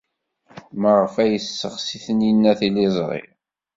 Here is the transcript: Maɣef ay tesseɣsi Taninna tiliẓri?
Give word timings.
Maɣef 0.81 1.13
ay 1.23 1.33
tesseɣsi 1.43 1.97
Taninna 2.05 2.53
tiliẓri? 2.59 3.23